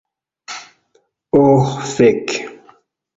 [1.41, 1.61] Oh
[1.93, 2.29] fek'